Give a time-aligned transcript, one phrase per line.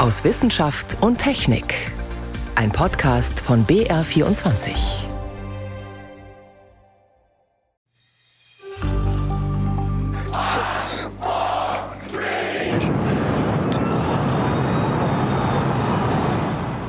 [0.00, 1.74] aus Wissenschaft und Technik.
[2.54, 4.70] Ein Podcast von BR24.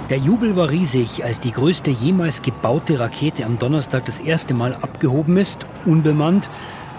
[0.09, 4.73] Der Jubel war riesig, als die größte jemals gebaute Rakete am Donnerstag das erste Mal
[4.81, 6.49] abgehoben ist, unbemannt.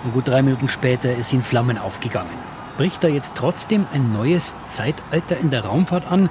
[0.04, 2.51] Und gut drei Minuten später ist sie in Flammen aufgegangen.
[2.77, 6.30] Bricht da jetzt trotzdem ein neues Zeitalter in der Raumfahrt an?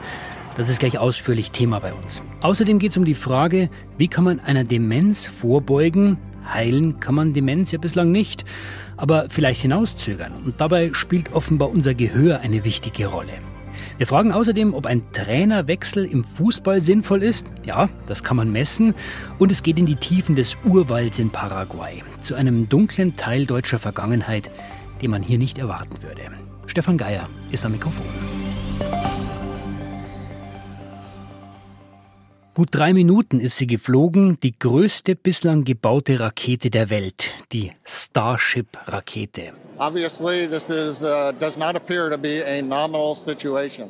[0.55, 2.23] Das ist gleich ausführlich Thema bei uns.
[2.41, 6.17] Außerdem geht es um die Frage, wie kann man einer Demenz vorbeugen?
[6.51, 8.43] Heilen kann man Demenz ja bislang nicht,
[8.97, 10.33] aber vielleicht hinauszögern.
[10.43, 13.33] Und dabei spielt offenbar unser Gehör eine wichtige Rolle.
[13.97, 17.45] Wir fragen außerdem, ob ein Trainerwechsel im Fußball sinnvoll ist.
[17.63, 18.95] Ja, das kann man messen.
[19.37, 23.77] Und es geht in die Tiefen des Urwalds in Paraguay, zu einem dunklen Teil deutscher
[23.79, 24.49] Vergangenheit,
[25.01, 26.21] den man hier nicht erwarten würde.
[26.67, 28.05] Stefan Geier ist am Mikrofon.
[32.53, 39.53] Gut drei Minuten ist sie geflogen, die größte bislang gebaute Rakete der Welt, die Starship-Rakete.
[39.77, 43.89] Obviously, this is, uh, does not appear to be a nominal situation.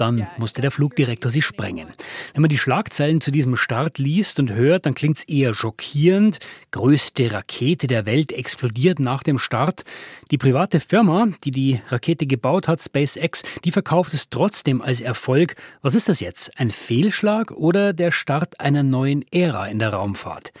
[0.00, 1.88] Dann musste der Flugdirektor sie sprengen.
[2.32, 6.38] Wenn man die Schlagzeilen zu diesem Start liest und hört, dann klingt es eher schockierend.
[6.70, 9.82] Größte Rakete der Welt explodiert nach dem Start.
[10.30, 15.56] Die private Firma, die die Rakete gebaut hat, SpaceX, die verkauft es trotzdem als Erfolg.
[15.82, 16.58] Was ist das jetzt?
[16.58, 20.52] Ein Fehlschlag oder der Start einer neuen Ära in der Raumfahrt?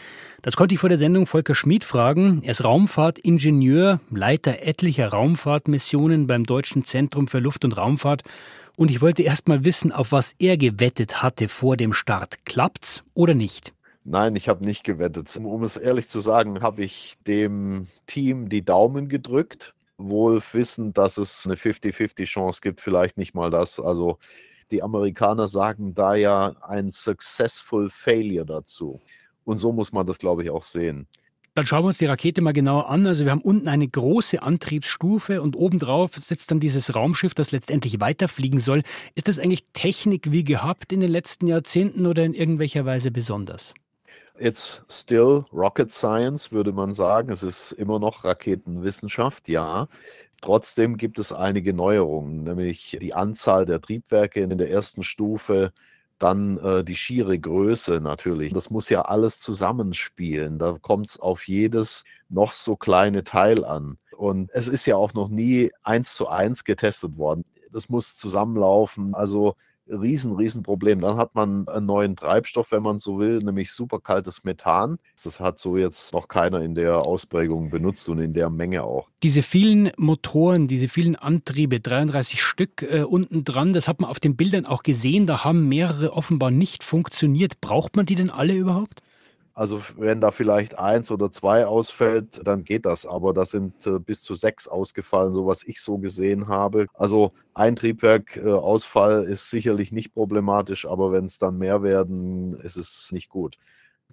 [0.42, 2.42] Das konnte ich vor der Sendung Volker Schmid fragen.
[2.44, 8.22] Er ist Raumfahrtingenieur, Leiter etlicher Raumfahrtmissionen beim Deutschen Zentrum für Luft- und Raumfahrt
[8.80, 12.46] und ich wollte erst mal wissen, auf was er gewettet hatte vor dem Start.
[12.46, 13.74] Klappt's oder nicht?
[14.04, 15.36] Nein, ich habe nicht gewettet.
[15.36, 21.18] Um es ehrlich zu sagen, habe ich dem Team die Daumen gedrückt, wohl wissend, dass
[21.18, 23.78] es eine 50-50 Chance gibt, vielleicht nicht mal das.
[23.78, 24.18] Also
[24.70, 28.98] die Amerikaner sagen da ja ein successful failure dazu.
[29.44, 31.06] Und so muss man das, glaube ich, auch sehen.
[31.54, 33.06] Dann schauen wir uns die Rakete mal genauer an.
[33.06, 38.00] Also wir haben unten eine große Antriebsstufe und obendrauf sitzt dann dieses Raumschiff, das letztendlich
[38.00, 38.82] weiterfliegen soll.
[39.14, 43.74] Ist das eigentlich Technik wie gehabt in den letzten Jahrzehnten oder in irgendwelcher Weise besonders?
[44.38, 47.30] It's still rocket science, würde man sagen.
[47.30, 49.88] Es ist immer noch Raketenwissenschaft, ja.
[50.40, 55.72] Trotzdem gibt es einige Neuerungen, nämlich die Anzahl der Triebwerke in der ersten Stufe
[56.20, 58.52] dann äh, die schiere Größe natürlich.
[58.52, 60.58] Das muss ja alles zusammenspielen.
[60.58, 63.96] Da kommt es auf jedes noch so kleine Teil an.
[64.16, 67.44] Und es ist ja auch noch nie eins zu eins getestet worden.
[67.72, 69.14] Das muss zusammenlaufen.
[69.14, 69.56] Also
[69.90, 71.00] riesen, riesen Problem.
[71.00, 74.98] Dann hat man einen neuen Treibstoff, wenn man so will, nämlich superkaltes Methan.
[75.22, 79.08] Das hat so jetzt noch keiner in der Ausprägung benutzt und in der Menge auch.
[79.22, 84.20] Diese vielen Motoren, diese vielen Antriebe, 33 Stück äh, unten dran, das hat man auf
[84.20, 85.26] den Bildern auch gesehen.
[85.26, 87.60] Da haben mehrere offenbar nicht funktioniert.
[87.60, 89.02] Braucht man die denn alle überhaupt?
[89.60, 93.04] Also wenn da vielleicht eins oder zwei ausfällt, dann geht das.
[93.04, 96.86] Aber da sind äh, bis zu sechs ausgefallen, so was ich so gesehen habe.
[96.94, 102.76] Also ein Triebwerkausfall äh, ist sicherlich nicht problematisch, aber wenn es dann mehr werden, ist
[102.76, 103.58] es nicht gut.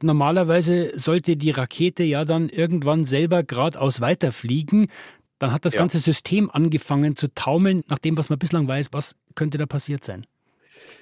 [0.02, 4.88] Normalerweise sollte die Rakete ja dann irgendwann selber geradeaus weiterfliegen.
[5.40, 5.80] Dann hat das ja.
[5.80, 7.86] ganze System angefangen zu taumeln.
[7.88, 10.26] Nach dem, was man bislang weiß, was könnte da passiert sein?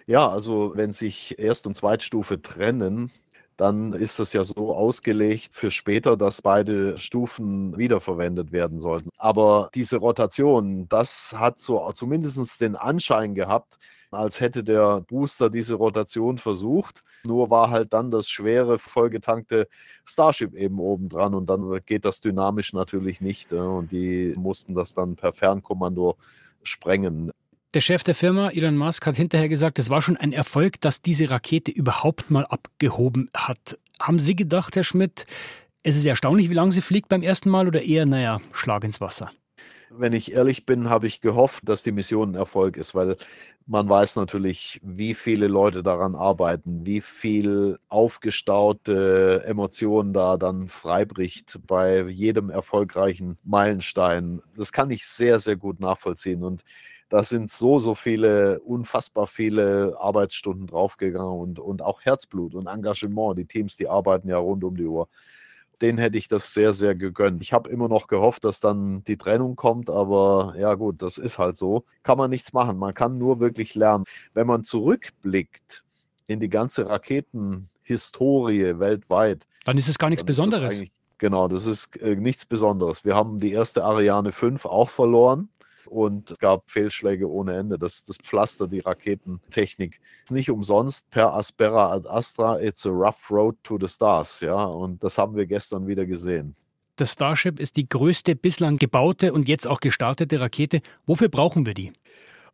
[0.05, 3.09] Ja, also wenn sich Erst- und Zweitstufe trennen,
[3.57, 9.09] dann ist das ja so ausgelegt für später, dass beide Stufen wiederverwendet werden sollten.
[9.17, 13.77] Aber diese Rotation, das hat so zumindest den Anschein gehabt,
[14.11, 17.03] als hätte der Booster diese Rotation versucht.
[17.23, 19.67] Nur war halt dann das schwere, vollgetankte
[20.05, 23.51] Starship eben oben dran und dann geht das dynamisch natürlich nicht.
[23.53, 26.17] Und die mussten das dann per Fernkommando
[26.63, 27.31] sprengen.
[27.75, 31.01] Der Chef der Firma, Elon Musk, hat hinterher gesagt, es war schon ein Erfolg, dass
[31.01, 33.77] diese Rakete überhaupt mal abgehoben hat.
[34.01, 35.25] Haben Sie gedacht, Herr Schmidt,
[35.83, 39.01] es ist erstaunlich, wie lange sie fliegt beim ersten Mal oder eher, naja, Schlag ins
[39.01, 39.29] Wasser?
[39.89, 43.17] Wenn ich ehrlich bin, habe ich gehofft, dass die Mission ein Erfolg ist, weil
[43.67, 51.59] man weiß natürlich, wie viele Leute daran arbeiten, wie viel aufgestaute Emotionen da dann freibricht
[51.67, 54.41] bei jedem erfolgreichen Meilenstein.
[54.55, 56.41] Das kann ich sehr, sehr gut nachvollziehen.
[56.41, 56.63] Und
[57.09, 63.37] da sind so, so viele, unfassbar viele Arbeitsstunden draufgegangen und, und auch Herzblut und Engagement.
[63.37, 65.07] Die Teams, die arbeiten ja rund um die Uhr.
[65.81, 67.41] Den hätte ich das sehr, sehr gegönnt.
[67.41, 71.37] Ich habe immer noch gehofft, dass dann die Trennung kommt, aber ja gut, das ist
[71.37, 71.83] halt so.
[72.03, 72.77] Kann man nichts machen.
[72.77, 74.05] Man kann nur wirklich lernen.
[74.33, 75.83] Wenn man zurückblickt
[76.27, 80.81] in die ganze Raketenhistorie weltweit, dann ist es gar nichts Besonderes.
[81.17, 83.05] Genau, das ist äh, nichts Besonderes.
[83.05, 85.49] Wir haben die erste Ariane 5 auch verloren
[85.87, 87.77] und es gab Fehlschläge ohne Ende.
[87.77, 89.99] Das, das Pflaster, die Raketentechnik.
[90.29, 94.41] Nicht umsonst per Aspera ad Astra, it's a rough road to the stars.
[94.41, 96.55] Ja, und das haben wir gestern wieder gesehen.
[96.97, 100.81] Das Starship ist die größte bislang gebaute und jetzt auch gestartete Rakete.
[101.05, 101.91] Wofür brauchen wir die?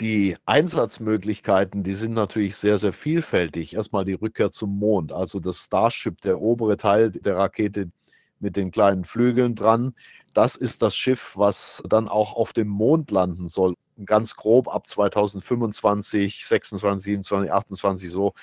[0.01, 3.75] Die Einsatzmöglichkeiten, die sind natürlich sehr, sehr vielfältig.
[3.75, 7.92] Erstmal die Rückkehr zum Mond, also das Starship, der obere Teil der Rakete
[8.39, 9.94] mit den kleinen Flügeln dran.
[10.33, 13.75] Das ist das Schiff, was dann auch auf dem Mond landen soll.
[14.06, 18.33] Ganz grob ab 2025, 26, 27, 28 so.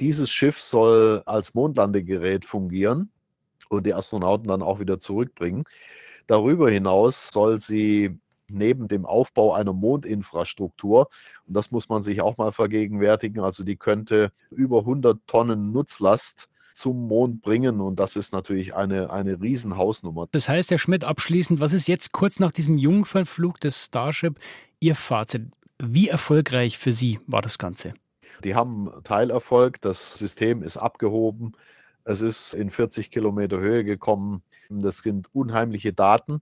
[0.00, 3.10] Dieses Schiff soll als Mondlandegerät fungieren
[3.68, 5.64] und die Astronauten dann auch wieder zurückbringen.
[6.26, 8.18] Darüber hinaus soll sie
[8.48, 11.08] neben dem Aufbau einer Mondinfrastruktur.
[11.46, 13.42] Und das muss man sich auch mal vergegenwärtigen.
[13.42, 16.48] Also die könnte über 100 Tonnen Nutzlast
[16.80, 17.80] zum Mond bringen.
[17.80, 20.26] Und das ist natürlich eine, eine Riesenhausnummer.
[20.32, 24.38] Das heißt, Herr Schmidt, abschließend, was ist jetzt kurz nach diesem Jungfernflug des Starship
[24.80, 25.42] Ihr Fazit?
[25.78, 27.94] Wie erfolgreich für Sie war das Ganze?
[28.44, 29.80] Die haben Teilerfolg.
[29.82, 31.52] Das System ist abgehoben.
[32.04, 34.42] Es ist in 40 Kilometer Höhe gekommen.
[34.70, 36.40] Das sind unheimliche Daten.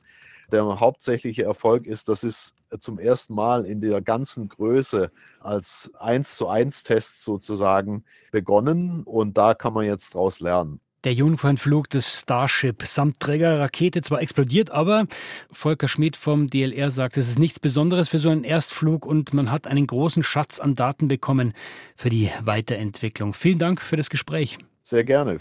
[0.52, 5.10] Der hauptsächliche Erfolg ist, das ist zum ersten Mal in der ganzen Größe
[5.40, 10.80] als 1 zu 1 Test sozusagen begonnen und da kann man jetzt draus lernen.
[11.04, 15.06] Der Jungfernflug des Starship samt Trägerrakete zwar explodiert, aber
[15.50, 19.52] Volker Schmidt vom DLR sagt, es ist nichts Besonderes für so einen Erstflug und man
[19.52, 21.52] hat einen großen Schatz an Daten bekommen
[21.94, 23.32] für die Weiterentwicklung.
[23.32, 24.58] Vielen Dank für das Gespräch.
[24.82, 25.38] Sehr gerne.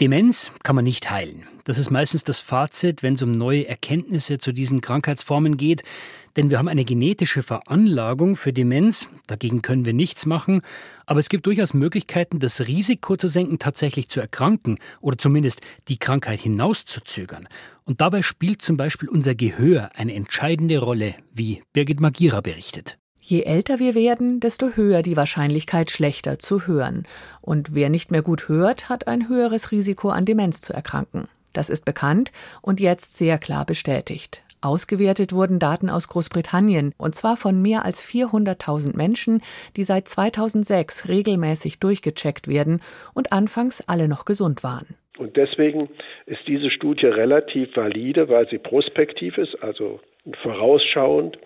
[0.00, 1.46] Demenz kann man nicht heilen.
[1.62, 5.84] Das ist meistens das Fazit, wenn es um neue Erkenntnisse zu diesen Krankheitsformen geht.
[6.36, 9.08] Denn wir haben eine genetische Veranlagung für Demenz.
[9.28, 10.62] Dagegen können wir nichts machen.
[11.06, 15.98] Aber es gibt durchaus Möglichkeiten, das Risiko zu senken, tatsächlich zu erkranken oder zumindest die
[15.98, 17.46] Krankheit hinauszuzögern.
[17.84, 22.98] Und dabei spielt zum Beispiel unser Gehör eine entscheidende Rolle, wie Birgit Magira berichtet.
[23.26, 27.04] Je älter wir werden, desto höher die Wahrscheinlichkeit, schlechter zu hören.
[27.40, 31.26] Und wer nicht mehr gut hört, hat ein höheres Risiko, an Demenz zu erkranken.
[31.54, 34.42] Das ist bekannt und jetzt sehr klar bestätigt.
[34.60, 39.40] Ausgewertet wurden Daten aus Großbritannien, und zwar von mehr als 400.000 Menschen,
[39.74, 42.82] die seit 2006 regelmäßig durchgecheckt werden
[43.14, 44.96] und anfangs alle noch gesund waren.
[45.16, 45.88] Und deswegen
[46.26, 50.00] ist diese Studie relativ valide, weil sie prospektiv ist, also
[50.42, 51.38] vorausschauend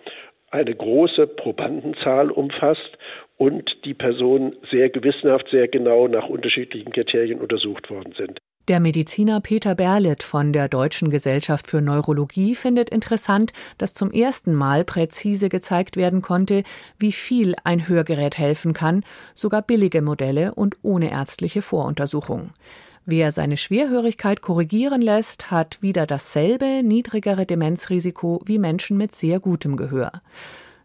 [0.51, 2.97] eine große Probandenzahl umfasst
[3.37, 8.39] und die Personen sehr gewissenhaft, sehr genau nach unterschiedlichen Kriterien untersucht worden sind.
[8.69, 14.53] Der Mediziner Peter Berlet von der Deutschen Gesellschaft für Neurologie findet interessant, dass zum ersten
[14.53, 16.61] Mal präzise gezeigt werden konnte,
[16.99, 19.03] wie viel ein Hörgerät helfen kann,
[19.33, 22.51] sogar billige Modelle und ohne ärztliche Voruntersuchung.
[23.11, 29.77] Wer seine Schwerhörigkeit korrigieren lässt, hat wieder dasselbe niedrigere Demenzrisiko wie Menschen mit sehr gutem
[29.77, 30.11] Gehör.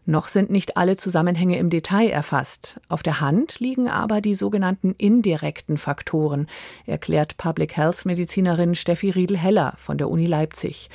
[0.07, 2.79] Noch sind nicht alle Zusammenhänge im Detail erfasst.
[2.89, 6.45] Auf der Hand liegen aber die sogenannten indirekten Faktoren,
[6.85, 10.89] erklärt Public Health Medizinerin Steffi Riedel-Heller von der Uni Leipzig.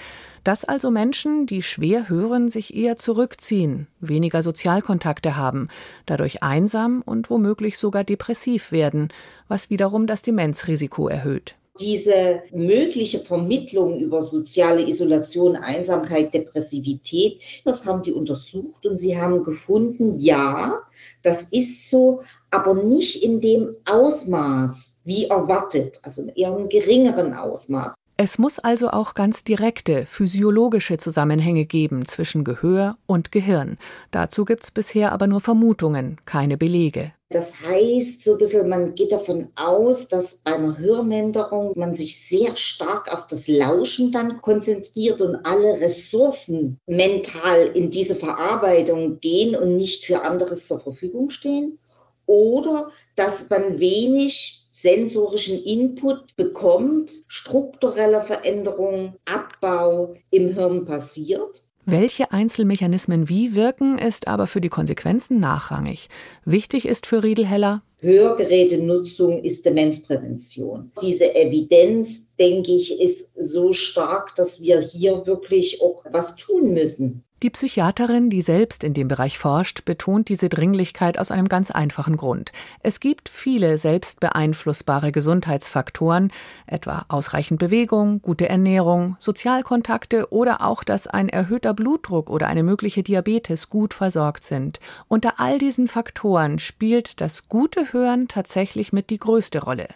[0.45, 5.69] Dass also Menschen, die schwer hören, sich eher zurückziehen, weniger Sozialkontakte haben,
[6.07, 9.09] dadurch einsam und womöglich sogar depressiv werden,
[9.49, 18.03] was wiederum das Demenzrisiko erhöht diese mögliche Vermittlung über soziale Isolation, Einsamkeit, Depressivität, das haben
[18.03, 20.81] die untersucht und sie haben gefunden, ja,
[21.23, 27.95] das ist so, aber nicht in dem Ausmaß wie erwartet, also eher einem geringeren Ausmaß.
[28.23, 33.79] Es muss also auch ganz direkte physiologische Zusammenhänge geben zwischen Gehör und Gehirn.
[34.11, 37.15] Dazu gibt es bisher aber nur Vermutungen, keine Belege.
[37.31, 42.29] Das heißt, so ein bisschen, man geht davon aus, dass bei einer Hörminderung man sich
[42.29, 49.57] sehr stark auf das Lauschen dann konzentriert und alle Ressourcen mental in diese Verarbeitung gehen
[49.57, 51.79] und nicht für anderes zur Verfügung stehen.
[52.27, 61.63] Oder dass man wenig sensorischen Input bekommt, strukturelle Veränderung, Abbau im Hirn passiert.
[61.87, 66.09] Welche Einzelmechanismen wie wirken, ist aber für die Konsequenzen nachrangig.
[66.45, 70.91] Wichtig ist für Riedelheller, Hörgerätenutzung ist Demenzprävention.
[71.03, 77.25] Diese Evidenz, denke ich, ist so stark, dass wir hier wirklich auch was tun müssen.
[77.43, 82.19] Die Psychiaterin, die selbst in dem Bereich forscht, betont diese Dringlichkeit aus einem ganz einfachen
[82.19, 82.53] Grund.
[82.83, 86.33] Es gibt viele selbst beeinflussbare Gesundheitsfaktoren,
[86.67, 93.03] etwa ausreichend Bewegung, gute Ernährung, Sozialkontakte oder auch, dass ein erhöhter Blutdruck oder eine mögliche
[93.03, 94.79] Diabetes gut versorgt sind.
[95.09, 99.89] Unter all diesen Faktoren spielt das gute Hören tatsächlich mit die größte Rolle.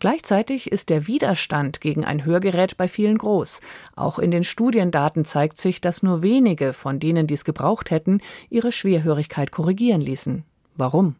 [0.00, 3.60] Gleichzeitig ist der Widerstand gegen ein Hörgerät bei vielen groß.
[3.94, 8.22] Auch in den Studiendaten zeigt sich, dass nur wenige von denen, die es gebraucht hätten,
[8.48, 10.44] ihre Schwerhörigkeit korrigieren ließen.
[10.74, 11.16] Warum?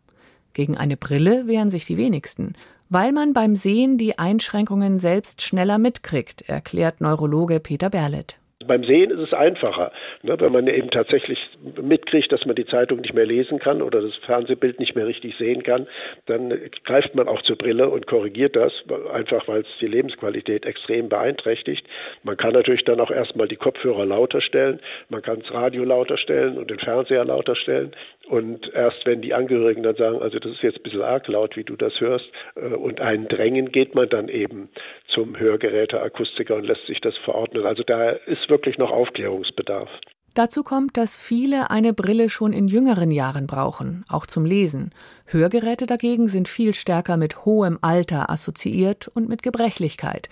[0.54, 2.54] Gegen eine Brille wehren sich die wenigsten,
[2.88, 8.39] weil man beim Sehen die Einschränkungen selbst schneller mitkriegt, erklärt Neurologe Peter Berlet.
[8.66, 9.90] Beim Sehen ist es einfacher,
[10.22, 11.38] ne, wenn man eben tatsächlich
[11.80, 15.34] mitkriegt, dass man die Zeitung nicht mehr lesen kann oder das Fernsehbild nicht mehr richtig
[15.36, 15.86] sehen kann,
[16.26, 16.52] dann
[16.84, 18.72] greift man auch zur Brille und korrigiert das,
[19.14, 21.86] einfach weil es die Lebensqualität extrem beeinträchtigt.
[22.22, 26.18] Man kann natürlich dann auch erstmal die Kopfhörer lauter stellen, man kann das Radio lauter
[26.18, 27.92] stellen und den Fernseher lauter stellen.
[28.28, 31.56] Und erst wenn die Angehörigen dann sagen, also das ist jetzt ein bisschen arg laut,
[31.56, 34.68] wie du das hörst, äh, und einen drängen, geht man dann eben
[35.08, 37.64] zum Hörgeräteakustiker und lässt sich das verordnen.
[37.64, 39.88] Also da ist wirklich noch Aufklärungsbedarf.
[40.34, 44.90] Dazu kommt, dass viele eine Brille schon in jüngeren Jahren brauchen, auch zum Lesen.
[45.26, 50.28] Hörgeräte dagegen sind viel stärker mit hohem Alter assoziiert und mit Gebrechlichkeit.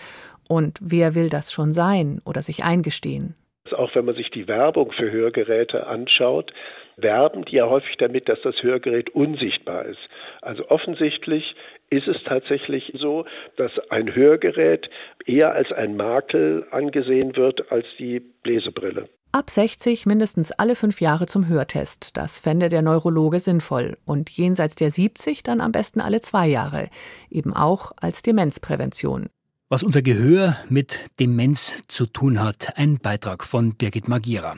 [0.49, 3.35] Und wer will das schon sein oder sich eingestehen?
[3.77, 6.53] Auch wenn man sich die Werbung für Hörgeräte anschaut,
[6.97, 10.01] werben die ja häufig damit, dass das Hörgerät unsichtbar ist.
[10.43, 11.55] Also offensichtlich
[11.91, 13.25] ist es tatsächlich so,
[13.57, 14.91] dass ein Hörgerät
[15.27, 19.09] eher als ein Makel angesehen wird als die Lesebrille.
[19.31, 22.17] Ab 60 mindestens alle fünf Jahre zum Hörtest.
[22.17, 23.99] Das fände der Neurologe sinnvoll.
[24.07, 26.89] Und jenseits der 70 dann am besten alle zwei Jahre.
[27.29, 29.27] Eben auch als Demenzprävention.
[29.69, 32.79] Was unser Gehör mit Demenz zu tun hat.
[32.79, 34.57] Ein Beitrag von Birgit Magira.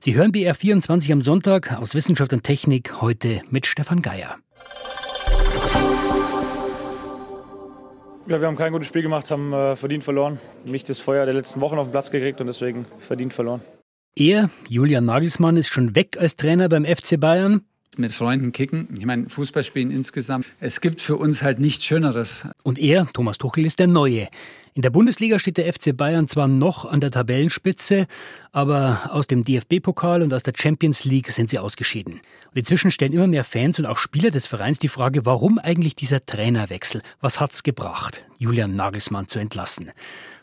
[0.00, 4.36] Sie hören BR24 am Sonntag aus Wissenschaft und Technik heute mit Stefan Geier.
[8.28, 10.38] Ja, wir haben kein gutes Spiel gemacht, haben äh, verdient verloren.
[10.66, 13.62] Mich das Feuer der letzten Wochen auf den Platz gekriegt und deswegen verdient verloren.
[14.14, 17.62] Er, Julian Nagelsmann, ist schon weg als Trainer beim FC Bayern
[17.96, 18.88] mit Freunden kicken.
[18.96, 20.46] Ich meine, Fußballspielen insgesamt.
[20.60, 22.46] Es gibt für uns halt nichts Schöneres.
[22.62, 24.28] Und er, Thomas Tuchel, ist der Neue.
[24.74, 28.06] In der Bundesliga steht der FC Bayern zwar noch an der Tabellenspitze,
[28.52, 32.20] aber aus dem DFB-Pokal und aus der Champions League sind sie ausgeschieden.
[32.50, 35.96] Und inzwischen stellen immer mehr Fans und auch Spieler des Vereins die Frage, warum eigentlich
[35.96, 37.02] dieser Trainerwechsel?
[37.20, 39.90] Was hat's gebracht, Julian Nagelsmann zu entlassen?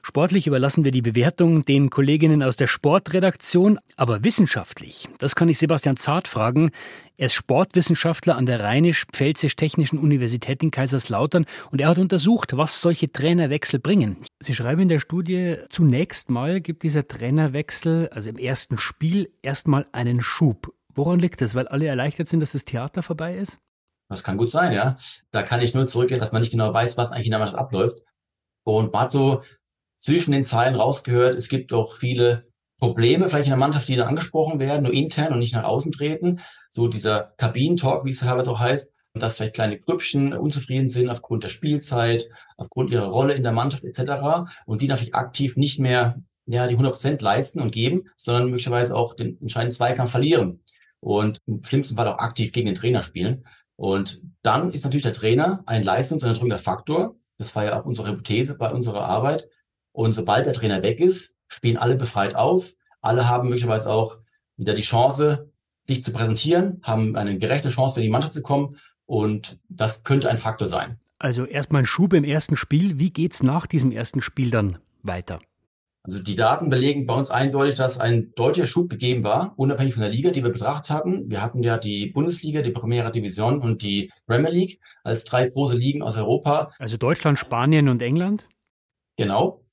[0.07, 5.57] Sportlich überlassen wir die Bewertung den Kolleginnen aus der Sportredaktion, aber wissenschaftlich, das kann ich
[5.57, 6.69] Sebastian Zart fragen.
[7.17, 13.11] Er ist Sportwissenschaftler an der Rheinisch-Pfälzisch-Technischen Universität in Kaiserslautern und er hat untersucht, was solche
[13.11, 14.17] Trainerwechsel bringen.
[14.39, 19.87] Sie schreiben in der Studie, zunächst mal gibt dieser Trainerwechsel, also im ersten Spiel, erstmal
[19.91, 20.71] einen Schub.
[20.93, 21.55] Woran liegt das?
[21.55, 23.57] Weil alle erleichtert sind, dass das Theater vorbei ist?
[24.09, 24.97] Das kann gut sein, ja.
[25.31, 27.57] Da kann ich nur zurückgehen, dass man nicht genau weiß, was eigentlich in der Mannschaft
[27.57, 27.97] abläuft.
[28.63, 29.41] Und man hat so
[29.95, 32.47] zwischen den Zeilen rausgehört, es gibt doch viele
[32.79, 35.91] Probleme vielleicht in der Mannschaft, die da angesprochen werden, nur intern und nicht nach außen
[35.91, 36.41] treten.
[36.69, 41.43] So dieser Kabinentalk, wie es teilweise auch heißt, dass vielleicht kleine Grüppchen unzufrieden sind aufgrund
[41.43, 44.49] der Spielzeit, aufgrund ihrer Rolle in der Mannschaft etc.
[44.65, 48.95] Und die natürlich aktiv nicht mehr ja, die 100 Prozent leisten und geben, sondern möglicherweise
[48.95, 50.61] auch den entscheidenden Zweikampf verlieren
[50.99, 53.45] und im schlimmsten Fall auch aktiv gegen den Trainer spielen.
[53.77, 57.15] Und dann ist natürlich der Trainer ein leistungsunterdrückender Faktor.
[57.37, 59.49] Das war ja auch unsere Hypothese bei unserer Arbeit,
[59.95, 62.73] und sobald der Trainer weg ist, spielen alle befreit auf.
[63.01, 64.17] Alle haben möglicherweise auch
[64.57, 65.49] wieder die Chance,
[65.79, 68.75] sich zu präsentieren, haben eine gerechte Chance, für die Mannschaft zu kommen.
[69.05, 70.99] Und das könnte ein Faktor sein.
[71.17, 72.99] Also erstmal ein Schub im ersten Spiel.
[72.99, 75.39] Wie geht's nach diesem ersten Spiel dann weiter?
[76.03, 80.03] Also die Daten belegen bei uns eindeutig, dass ein deutlicher Schub gegeben war, unabhängig von
[80.03, 81.29] der Liga, die wir betrachtet hatten.
[81.29, 85.77] Wir hatten ja die Bundesliga, die Primera Division und die Premier League als drei große
[85.77, 86.71] Ligen aus Europa.
[86.79, 88.47] Also Deutschland, Spanien und England?
[89.17, 89.64] Genau.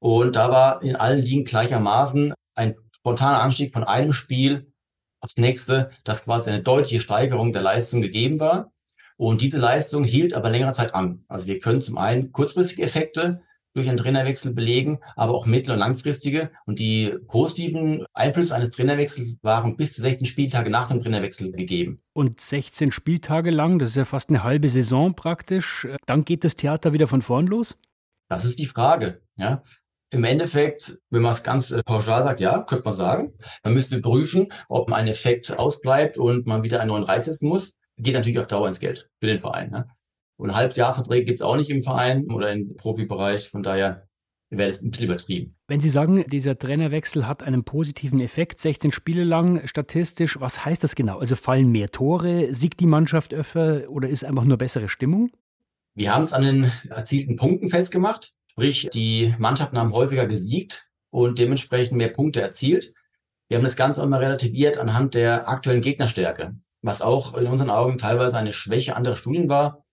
[0.00, 4.72] Und da war in allen Ligen gleichermaßen ein spontaner Anstieg von einem Spiel
[5.20, 8.72] aufs nächste, das quasi eine deutliche Steigerung der Leistung gegeben war.
[9.16, 11.24] Und diese Leistung hielt aber längere Zeit an.
[11.28, 13.42] Also wir können zum einen kurzfristige Effekte
[13.74, 16.50] durch einen Trainerwechsel belegen, aber auch mittel- und langfristige.
[16.64, 22.00] Und die positiven Einflüsse eines Trainerwechsels waren bis zu 16 Spieltage nach dem Trainerwechsel gegeben.
[22.14, 25.86] Und 16 Spieltage lang, das ist ja fast eine halbe Saison praktisch.
[26.06, 27.76] Dann geht das Theater wieder von vorn los?
[28.28, 29.20] Das ist die Frage.
[29.36, 29.62] Ja,
[30.10, 33.32] im Endeffekt, wenn man es ganz äh, pauschal sagt, ja, könnte man sagen.
[33.62, 37.78] Man müsste prüfen, ob ein Effekt ausbleibt und man wieder einen neuen Reiz setzen muss.
[37.96, 39.70] Geht natürlich auf Dauer ins Geld für den Verein.
[39.70, 39.86] Ne?
[40.36, 43.48] Und Halbjahresverträge gibt es auch nicht im Verein oder im Profibereich.
[43.48, 44.08] Von daher
[44.48, 45.56] wäre das ein bisschen übertrieben.
[45.68, 50.82] Wenn Sie sagen, dieser Trainerwechsel hat einen positiven Effekt, 16 Spiele lang statistisch, was heißt
[50.82, 51.18] das genau?
[51.18, 55.30] Also fallen mehr Tore, siegt die Mannschaft öfter oder ist einfach nur bessere Stimmung?
[55.94, 58.34] Wir haben es an den erzielten Punkten festgemacht.
[58.50, 62.92] Sprich, die Mannschaften haben häufiger gesiegt und dementsprechend mehr Punkte erzielt.
[63.48, 67.70] Wir haben das Ganze auch immer relativiert anhand der aktuellen Gegnerstärke, was auch in unseren
[67.70, 69.84] Augen teilweise eine Schwäche anderer Studien war.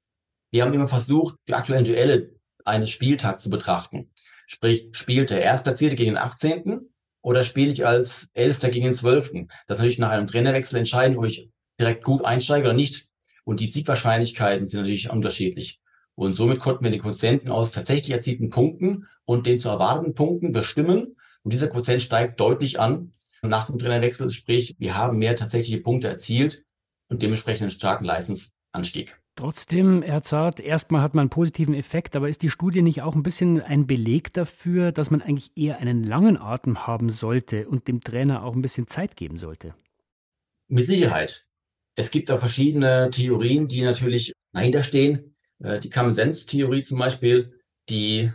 [0.50, 2.32] Wir haben immer versucht, die aktuellen Duelle
[2.66, 4.12] eines Spieltags zu betrachten.
[4.48, 6.90] Sprich, spielt der Erstplatzierte gegen den 18.
[7.22, 9.34] oder spiele ich als Elfter gegen den 12.?
[9.68, 13.06] Das ist natürlich nach einem Trainerwechsel entscheidend, ob ich direkt gut einsteige oder nicht.
[13.46, 15.80] Und die Siegwahrscheinlichkeiten sind natürlich unterschiedlich.
[16.18, 20.52] Und somit konnten wir den Quotienten aus tatsächlich erzielten Punkten und den zu erwartenden Punkten
[20.52, 21.16] bestimmen.
[21.44, 24.32] Und dieser Quotient steigt deutlich an nach dem Trainerwechsel.
[24.32, 26.66] Sprich, wir haben mehr tatsächliche Punkte erzielt
[27.10, 29.22] und dementsprechend einen starken Leistungsanstieg.
[29.36, 33.14] Trotzdem, Herr Zart, erstmal hat man einen positiven Effekt, aber ist die Studie nicht auch
[33.14, 37.88] ein bisschen ein Beleg dafür, dass man eigentlich eher einen langen Atem haben sollte und
[37.88, 39.76] dem Trainer auch ein bisschen Zeit geben sollte?
[40.68, 41.46] Mit Sicherheit.
[41.94, 45.36] Es gibt auch verschiedene Theorien, die natürlich dahinter stehen.
[45.64, 47.54] Äh, die Common Sense Theorie zum Beispiel,
[47.90, 48.32] die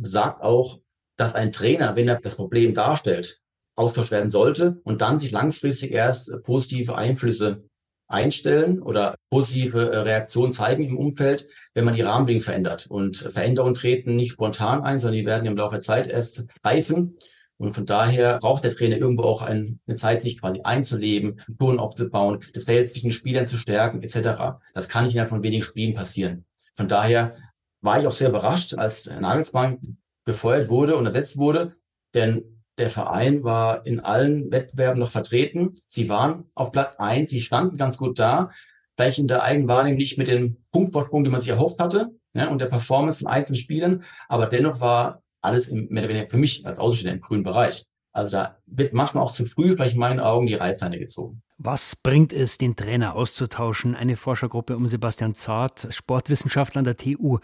[0.00, 0.80] sagt auch,
[1.16, 3.40] dass ein Trainer, wenn er das Problem darstellt,
[3.74, 7.64] austauscht werden sollte und dann sich langfristig erst positive Einflüsse
[8.08, 12.86] einstellen oder positive äh, Reaktionen zeigen im Umfeld, wenn man die Rahmenbedingungen verändert.
[12.88, 17.16] Und Veränderungen treten nicht spontan ein, sondern die werden im Laufe der Zeit erst reifen.
[17.56, 22.40] Und von daher braucht der Trainer irgendwo auch eine Zeit, sich quasi einzuleben, Touren aufzubauen,
[22.54, 24.58] das Feld zwischen den Spielern zu stärken, etc.
[24.74, 26.44] Das kann nicht innerhalb von wenigen Spielen passieren.
[26.74, 27.34] Von daher
[27.80, 31.72] war ich auch sehr überrascht, als Nagelsmann befeuert wurde und ersetzt wurde,
[32.14, 35.74] denn der Verein war in allen Wettbewerben noch vertreten.
[35.86, 38.50] Sie waren auf Platz eins, sie standen ganz gut da,
[38.96, 42.60] vielleicht in der Eigenwahrnehmung nicht mit dem Punktvorsprung, den man sich erhofft hatte, ja, und
[42.60, 46.64] der Performance von einzelnen Spielen, aber dennoch war alles im, mehr oder weniger für mich
[46.64, 47.84] als Außenstehender im grünen Bereich.
[48.12, 51.42] Also da wird manchmal auch zu früh, vielleicht in meinen Augen, die Reißleine gezogen.
[51.58, 53.94] Was bringt es, den Trainer auszutauschen?
[53.94, 57.38] Eine Forschergruppe um Sebastian Zart, Sportwissenschaftler an der TU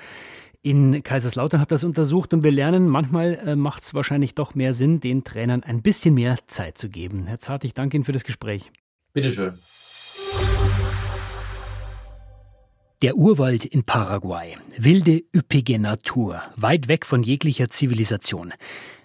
[0.62, 4.74] in Kaiserslautern hat das untersucht und wir lernen, manchmal äh, macht es wahrscheinlich doch mehr
[4.74, 7.26] Sinn, den Trainern ein bisschen mehr Zeit zu geben.
[7.26, 8.72] Herr Zart, ich danke Ihnen für das Gespräch.
[9.12, 9.54] Bitteschön.
[13.02, 14.56] Der Urwald in Paraguay.
[14.76, 18.52] Wilde, üppige Natur, weit weg von jeglicher Zivilisation.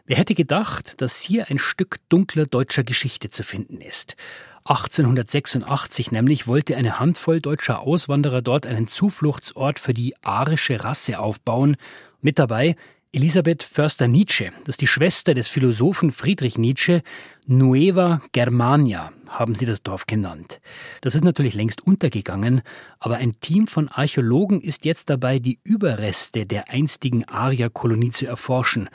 [0.05, 4.17] Wer hätte gedacht, dass hier ein Stück dunkler deutscher Geschichte zu finden ist?
[4.65, 11.77] 1886 nämlich wollte eine Handvoll deutscher Auswanderer dort einen Zufluchtsort für die arische Rasse aufbauen.
[12.22, 12.75] Mit dabei
[13.13, 17.01] Elisabeth Förster-Nietzsche, das ist die Schwester des Philosophen Friedrich Nietzsche.
[17.46, 20.59] Nueva Germania haben sie das Dorf genannt.
[21.00, 22.61] Das ist natürlich längst untergegangen,
[23.00, 28.89] aber ein Team von Archäologen ist jetzt dabei, die Überreste der einstigen Arierkolonie zu erforschen.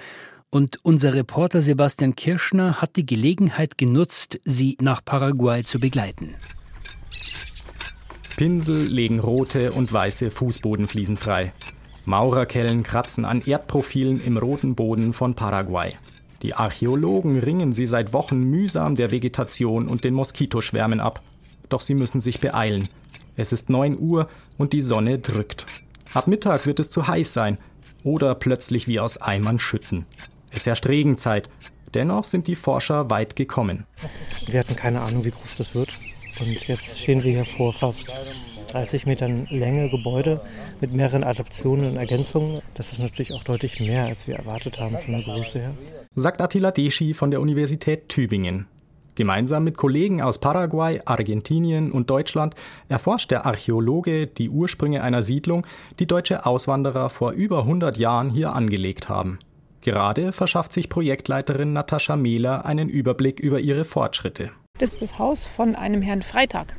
[0.51, 6.37] Und unser Reporter Sebastian Kirschner hat die Gelegenheit genutzt, sie nach Paraguay zu begleiten.
[8.39, 11.53] Pinsel legen rote und weiße Fußbodenfliesen frei.
[12.07, 15.97] Maurerkellen kratzen an Erdprofilen im roten Boden von Paraguay.
[16.41, 21.21] Die Archäologen ringen sie seit Wochen mühsam der Vegetation und den Moskitoschwärmen ab.
[21.69, 22.89] Doch sie müssen sich beeilen.
[23.37, 25.67] Es ist 9 Uhr und die Sonne drückt.
[26.15, 27.59] Ab Mittag wird es zu heiß sein
[28.03, 30.07] oder plötzlich wie aus Eimern schütten.
[30.51, 31.49] Es herrscht Regenzeit.
[31.95, 33.87] Dennoch sind die Forscher weit gekommen.
[34.47, 35.91] Wir hatten keine Ahnung, wie groß das wird.
[36.41, 38.07] Und jetzt stehen wir hier vor fast
[38.71, 40.41] 30 Metern Länge Gebäude
[40.81, 42.61] mit mehreren Adaptionen und Ergänzungen.
[42.77, 45.71] Das ist natürlich auch deutlich mehr, als wir erwartet haben von der Größe her.
[46.15, 48.67] Sagt Attila Deschi von der Universität Tübingen.
[49.15, 52.55] Gemeinsam mit Kollegen aus Paraguay, Argentinien und Deutschland
[52.89, 55.67] erforscht der Archäologe die Ursprünge einer Siedlung,
[55.99, 59.41] die deutsche Auswanderer vor über 100 Jahren hier angelegt haben.
[59.88, 64.51] Gerade verschafft sich Projektleiterin Natascha Mehler einen Überblick über ihre Fortschritte.
[64.79, 66.74] Das ist das Haus von einem Herrn Freitag,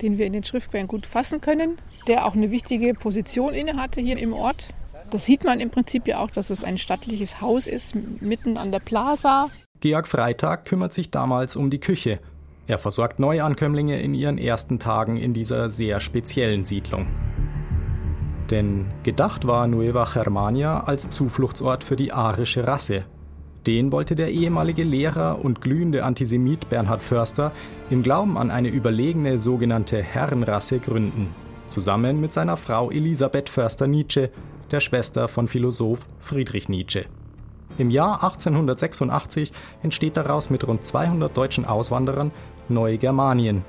[0.00, 4.16] den wir in den Schriftquellen gut fassen können, der auch eine wichtige Position innehatte hier
[4.16, 4.68] im Ort.
[5.10, 8.70] Das sieht man im Prinzip ja auch, dass es ein stattliches Haus ist, mitten an
[8.70, 9.50] der Plaza.
[9.80, 12.20] Georg Freitag kümmert sich damals um die Küche.
[12.68, 17.08] Er versorgt Neuankömmlinge in ihren ersten Tagen in dieser sehr speziellen Siedlung.
[18.52, 23.06] Denn gedacht war Nueva Germania als Zufluchtsort für die arische Rasse.
[23.66, 27.52] Den wollte der ehemalige Lehrer und glühende Antisemit Bernhard Förster
[27.88, 31.34] im Glauben an eine überlegene sogenannte Herrenrasse gründen,
[31.70, 34.28] zusammen mit seiner Frau Elisabeth Förster-Nietzsche,
[34.70, 37.06] der Schwester von Philosoph Friedrich Nietzsche.
[37.78, 39.50] Im Jahr 1886
[39.82, 42.32] entsteht daraus mit rund 200 deutschen Auswanderern
[42.68, 43.64] Neugermanien,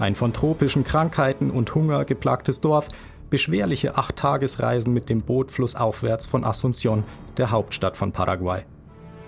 [0.00, 2.88] ein von tropischen Krankheiten und Hunger geplagtes Dorf,
[3.34, 7.02] beschwerliche Acht-Tagesreisen mit dem Boot flussaufwärts von Asunción,
[7.36, 8.62] der Hauptstadt von Paraguay.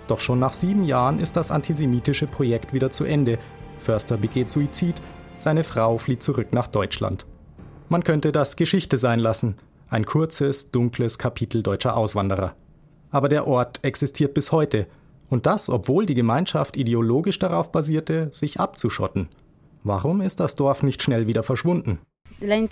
[0.07, 3.37] Doch schon nach sieben Jahren ist das antisemitische Projekt wieder zu Ende.
[3.81, 4.95] Förster begeht Suizid,
[5.35, 7.25] seine Frau flieht zurück nach Deutschland.
[7.89, 9.57] Man könnte das Geschichte sein lassen,
[9.89, 12.55] ein kurzes, dunkles Kapitel deutscher Auswanderer.
[13.11, 14.87] Aber der Ort existiert bis heute,
[15.29, 19.27] und das, obwohl die Gemeinschaft ideologisch darauf basierte, sich abzuschotten.
[19.83, 21.99] Warum ist das Dorf nicht schnell wieder verschwunden?
[22.39, 22.67] Eh,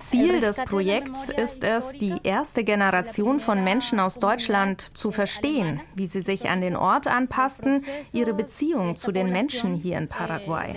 [0.00, 6.06] Ziel des Projekts ist es, die erste Generation von Menschen aus Deutschland zu verstehen, wie
[6.06, 10.76] sie sich an den Ort anpassten, ihre Beziehung zu den Menschen hier in Paraguay.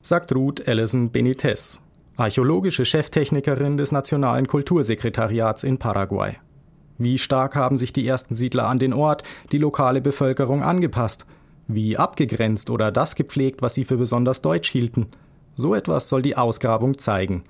[0.00, 1.80] Sagt Ruth Ellison Benitez,
[2.16, 6.36] archäologische Cheftechnikerin des Nationalen Kultursekretariats in Paraguay.
[6.98, 11.26] Wie stark haben sich die ersten Siedler an den Ort, die lokale Bevölkerung angepasst?
[11.68, 15.06] Wie abgegrenzt oder das gepflegt, was sie für besonders deutsch hielten?
[15.54, 17.44] So etwas soll die Ausgrabung zeigen.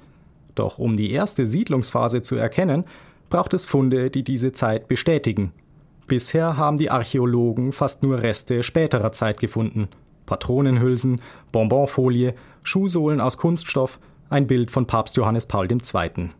[0.55, 2.85] Doch um die erste Siedlungsphase zu erkennen,
[3.31, 5.53] braucht es Funde, die diese Zeit bestätigen.
[6.07, 9.89] Bisher haben die Archäologen fast nur Reste späterer Zeit gefunden.
[10.27, 11.21] Patronenhülsen,
[11.53, 13.99] Bonbonfolie, Schuhsohlen aus Kunststoff,
[14.29, 16.31] ein Bild von Papst Johannes Paul II.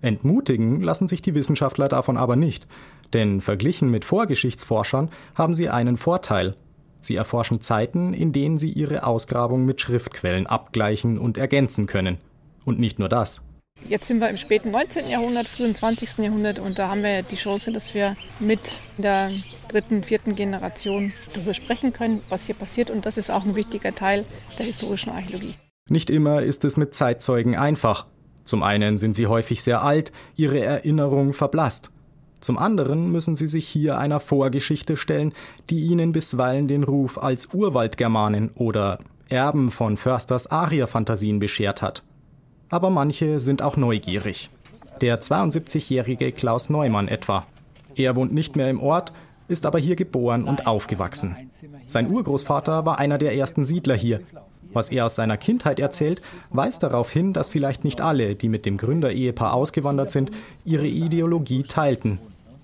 [0.00, 2.66] Entmutigen lassen sich die Wissenschaftler davon aber nicht,
[3.12, 6.56] denn verglichen mit Vorgeschichtsforschern haben sie einen Vorteil.
[7.02, 12.18] Sie erforschen Zeiten, in denen sie ihre Ausgrabung mit Schriftquellen abgleichen und ergänzen können.
[12.64, 13.42] Und nicht nur das.
[13.88, 15.08] Jetzt sind wir im späten 19.
[15.08, 16.18] Jahrhundert, frühen 20.
[16.18, 18.60] Jahrhundert und da haben wir die Chance, dass wir mit
[18.98, 19.30] der
[19.68, 23.94] dritten, vierten Generation darüber sprechen können, was hier passiert und das ist auch ein wichtiger
[23.94, 24.24] Teil
[24.58, 25.54] der historischen Archäologie.
[25.88, 28.06] Nicht immer ist es mit Zeitzeugen einfach.
[28.44, 31.90] Zum einen sind sie häufig sehr alt, ihre Erinnerung verblasst.
[32.42, 35.32] Zum anderen müssen sie sich hier einer Vorgeschichte stellen,
[35.70, 42.02] die ihnen bisweilen den Ruf als Urwaldgermanen oder Erben von Försters Arierfantasien beschert hat.
[42.68, 44.50] Aber manche sind auch neugierig.
[45.00, 47.46] Der 72-jährige Klaus Neumann etwa.
[47.94, 49.12] Er wohnt nicht mehr im Ort,
[49.48, 51.36] ist aber hier geboren und aufgewachsen.
[51.86, 54.20] Sein Urgroßvater war einer der ersten Siedler hier
[54.74, 58.66] was er aus seiner Kindheit erzählt, weist darauf hin, dass vielleicht nicht alle, die mit
[58.66, 60.30] dem Gründerehepaar ausgewandert sind,
[60.64, 62.18] ihre Ideologie teilten.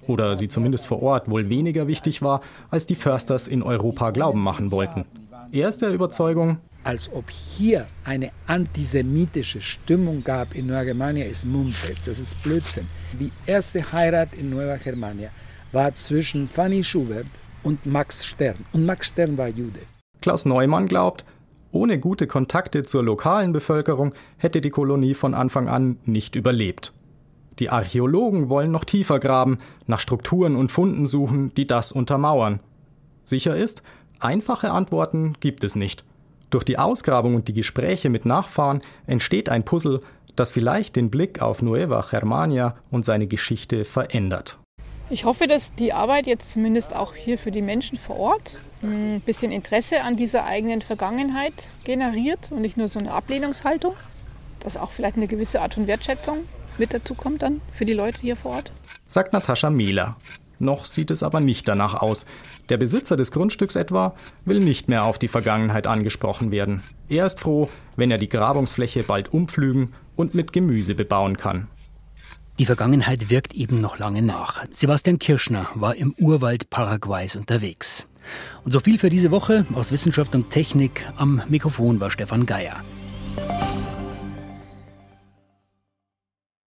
[0.09, 2.40] Oder sie zumindest vor Ort wohl weniger wichtig war,
[2.71, 5.05] als die Försters in Europa glauben machen wollten.
[5.53, 11.44] Er ist der Überzeugung, als ob hier eine antisemitische Stimmung gab in Nueva Germania, ist
[11.44, 12.87] Mumpitz, das ist Blödsinn.
[13.21, 15.29] Die erste Heirat in Nueva Germania
[15.73, 17.27] war zwischen Fanny Schubert
[17.62, 18.57] und Max Stern.
[18.73, 19.81] Und Max Stern war Jude.
[20.23, 21.25] Klaus Neumann glaubt,
[21.71, 26.92] ohne gute Kontakte zur lokalen Bevölkerung hätte die Kolonie von Anfang an nicht überlebt.
[27.59, 32.61] Die Archäologen wollen noch tiefer graben, nach Strukturen und Funden suchen, die das untermauern.
[33.25, 33.83] Sicher ist,
[34.21, 36.05] einfache Antworten gibt es nicht.
[36.51, 40.01] Durch die Ausgrabung und die Gespräche mit Nachfahren entsteht ein Puzzle,
[40.37, 44.59] das vielleicht den Blick auf Nueva Germania und seine Geschichte verändert.
[45.11, 49.21] Ich hoffe, dass die Arbeit jetzt zumindest auch hier für die Menschen vor Ort ein
[49.27, 53.94] bisschen Interesse an dieser eigenen Vergangenheit generiert und nicht nur so eine Ablehnungshaltung,
[54.61, 56.38] dass auch vielleicht eine gewisse Art von Wertschätzung
[56.79, 58.73] mit dazu kommt dann für die Leute hier vor Ort.
[59.09, 60.17] Sagt Natascha Mehler.
[60.59, 62.27] Noch sieht es aber nicht danach aus.
[62.69, 64.14] Der Besitzer des Grundstücks etwa
[64.45, 66.83] will nicht mehr auf die Vergangenheit angesprochen werden.
[67.09, 71.69] Er ist froh, wenn er die Grabungsfläche bald umpflügen und mit Gemüse bebauen kann.
[72.59, 74.64] Die Vergangenheit wirkt eben noch lange nach.
[74.73, 78.05] Sebastian Kirschner war im Urwald Paraguays unterwegs.
[78.64, 81.07] Und so viel für diese Woche aus Wissenschaft und Technik.
[81.17, 82.77] Am Mikrofon war Stefan Geier.